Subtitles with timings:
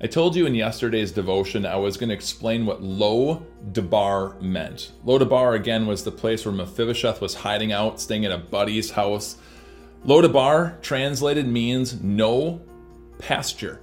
[0.00, 4.92] I told you in yesterday's devotion I was going to explain what Lo Debar meant.
[5.04, 8.92] Lo Debar, again, was the place where Mephibosheth was hiding out, staying at a buddy's
[8.92, 9.38] house.
[10.04, 12.60] Lo Debar, translated, means no
[13.18, 13.80] pasture.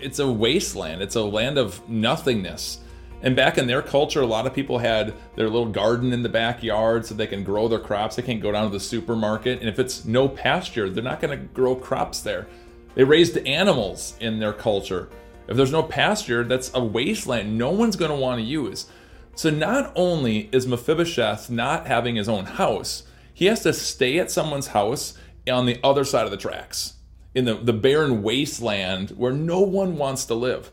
[0.00, 2.80] It's a wasteland, it's a land of nothingness.
[3.20, 6.30] And back in their culture, a lot of people had their little garden in the
[6.30, 8.16] backyard so they can grow their crops.
[8.16, 9.60] They can't go down to the supermarket.
[9.60, 12.48] And if it's no pasture, they're not going to grow crops there.
[12.94, 15.10] They raised animals in their culture.
[15.48, 18.86] If there's no pasture, that's a wasteland no one's going to want to use.
[19.34, 24.30] So not only is Mephibosheth not having his own house, he has to stay at
[24.30, 25.18] someone's house
[25.50, 26.94] on the other side of the tracks,
[27.34, 30.70] in the, the barren wasteland where no one wants to live.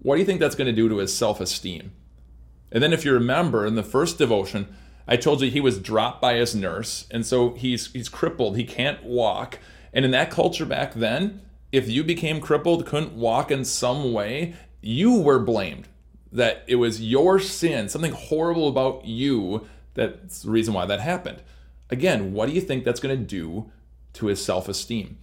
[0.00, 1.92] What do you think that's going to do to his self esteem?
[2.70, 4.74] And then, if you remember in the first devotion,
[5.06, 8.56] I told you he was dropped by his nurse, and so he's he's crippled.
[8.56, 9.58] He can't walk.
[9.92, 11.40] And in that culture back then,
[11.74, 15.88] if you became crippled, couldn't walk in some way, you were blamed.
[16.30, 21.42] That it was your sin, something horrible about you, that's the reason why that happened.
[21.90, 23.72] Again, what do you think that's going to do
[24.14, 25.18] to his self esteem?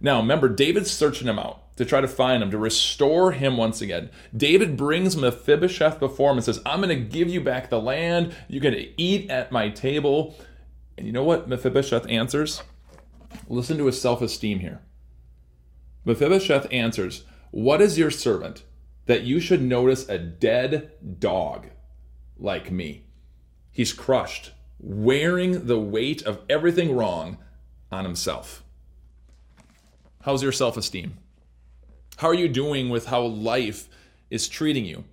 [0.00, 3.82] Now, remember, David's searching him out to try to find him, to restore him once
[3.82, 4.08] again.
[4.34, 8.34] David brings Mephibosheth before him and says, I'm going to give you back the land.
[8.48, 10.36] You're going to eat at my table.
[10.96, 12.62] And you know what Mephibosheth answers?
[13.46, 14.80] Listen to his self esteem here.
[16.04, 18.64] Mephibosheth answers, What is your servant
[19.06, 21.68] that you should notice a dead dog
[22.38, 23.04] like me?
[23.70, 27.38] He's crushed, wearing the weight of everything wrong
[27.90, 28.62] on himself.
[30.22, 31.18] How's your self esteem?
[32.16, 33.88] How are you doing with how life
[34.30, 35.04] is treating you?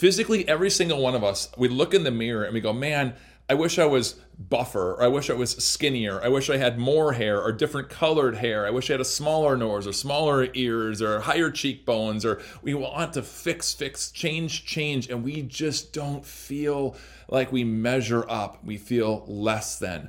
[0.00, 3.12] Physically, every single one of us, we look in the mirror and we go, Man,
[3.50, 6.78] I wish I was buffer, or I wish I was skinnier, I wish I had
[6.78, 10.48] more hair or different colored hair, I wish I had a smaller nose or smaller
[10.54, 15.92] ears or higher cheekbones, or we want to fix, fix, change, change, and we just
[15.92, 16.96] don't feel
[17.28, 18.64] like we measure up.
[18.64, 20.08] We feel less than,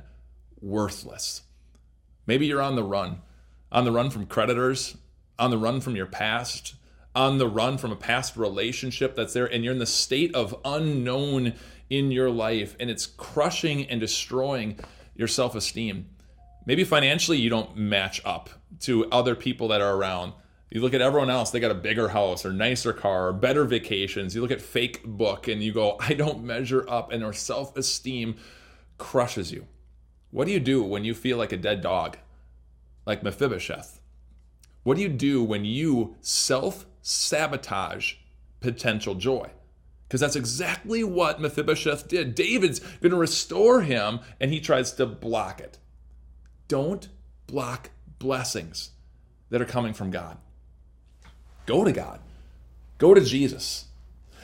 [0.62, 1.42] worthless.
[2.26, 3.20] Maybe you're on the run,
[3.70, 4.96] on the run from creditors,
[5.38, 6.76] on the run from your past,
[7.14, 10.54] on the run from a past relationship that's there, and you're in the state of
[10.64, 11.54] unknown
[11.92, 14.78] in your life and it's crushing and destroying
[15.14, 16.08] your self esteem.
[16.64, 18.48] Maybe financially you don't match up
[18.80, 20.32] to other people that are around.
[20.70, 23.64] You look at everyone else, they got a bigger house or nicer car or better
[23.64, 24.34] vacations.
[24.34, 27.76] You look at fake book and you go, I don't measure up, and your self
[27.76, 28.36] esteem
[28.96, 29.66] crushes you.
[30.30, 32.16] What do you do when you feel like a dead dog,
[33.04, 34.00] like Mephibosheth?
[34.82, 38.14] What do you do when you self sabotage
[38.60, 39.50] potential joy?
[40.12, 42.34] because that's exactly what Mephibosheth did.
[42.34, 45.78] David's going to restore him, and he tries to block it.
[46.68, 47.08] Don't
[47.46, 48.90] block blessings
[49.48, 50.36] that are coming from God.
[51.64, 52.20] Go to God,
[52.98, 53.86] go to Jesus.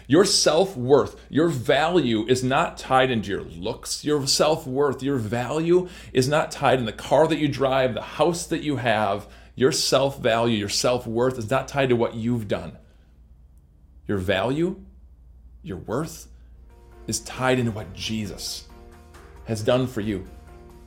[0.06, 4.06] Your self worth, your value is not tied into your looks.
[4.06, 8.00] Your self worth, your value is not tied in the car that you drive, the
[8.00, 9.28] house that you have.
[9.58, 12.78] Your self value, your self worth is not tied to what you've done.
[14.06, 14.80] Your value
[15.64, 16.28] your worth
[17.08, 18.68] is tied into what Jesus
[19.46, 20.24] has done for you.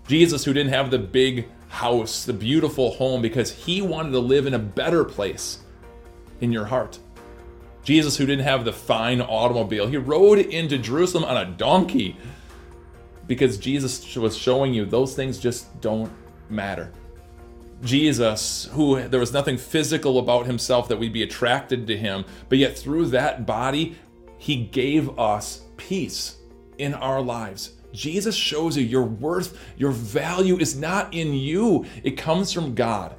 [0.08, 4.46] Jesus, who didn't have the big house, the beautiful home, because he wanted to live
[4.46, 5.60] in a better place
[6.40, 6.98] in your heart.
[7.84, 12.16] Jesus, who didn't have the fine automobile, he rode into Jerusalem on a donkey
[13.28, 16.12] because Jesus was showing you those things just don't
[16.50, 16.94] matter.
[17.84, 22.58] Jesus, who there was nothing physical about himself that we'd be attracted to him, but
[22.58, 23.98] yet through that body,
[24.38, 26.38] he gave us peace
[26.78, 27.74] in our lives.
[27.94, 33.16] Jesus shows you your worth, your value is not in you, it comes from God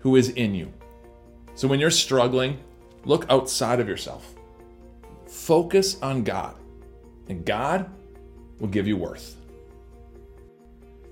[0.00, 0.72] who is in you.
[1.54, 2.58] So when you're struggling,
[3.04, 4.34] look outside of yourself.
[5.26, 6.56] Focus on God,
[7.28, 7.90] and God
[8.58, 9.36] will give you worth.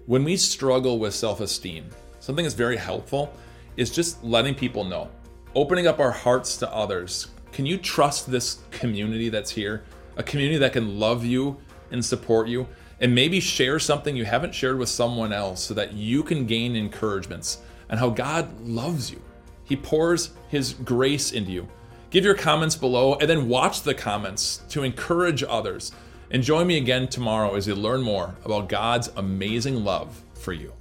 [0.06, 1.90] When we struggle with self esteem,
[2.26, 3.32] something that's very helpful
[3.76, 5.08] is just letting people know,
[5.54, 9.84] opening up our hearts to others, can you trust this community that's here?
[10.16, 11.56] A community that can love you
[11.92, 12.66] and support you
[13.00, 16.74] and maybe share something you haven't shared with someone else so that you can gain
[16.74, 17.58] encouragements
[17.90, 19.22] and how God loves you.
[19.62, 21.68] He pours His grace into you.
[22.10, 25.92] Give your comments below and then watch the comments to encourage others.
[26.32, 30.72] And join me again tomorrow as we learn more about God's amazing love for you.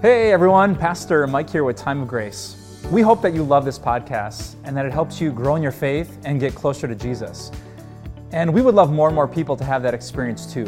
[0.00, 2.54] Hey everyone, Pastor Mike here with Time of Grace.
[2.92, 5.72] We hope that you love this podcast and that it helps you grow in your
[5.72, 7.50] faith and get closer to Jesus.
[8.30, 10.66] And we would love more and more people to have that experience too.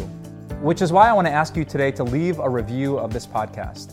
[0.60, 3.24] which is why I want to ask you today to leave a review of this
[3.24, 3.92] podcast.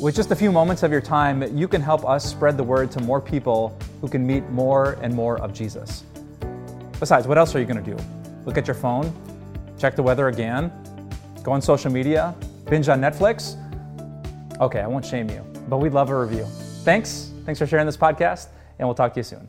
[0.00, 2.90] With just a few moments of your time, you can help us spread the word
[2.92, 6.04] to more people who can meet more and more of Jesus.
[7.00, 8.00] Besides, what else are you going to do?
[8.46, 9.12] Look at your phone?
[9.76, 10.72] Check the weather again?
[11.42, 12.34] Go on social media?
[12.70, 13.56] Binge on Netflix?
[14.60, 16.44] Okay, I won't shame you, but we'd love a review.
[16.84, 17.32] Thanks.
[17.44, 19.48] Thanks for sharing this podcast, and we'll talk to you soon.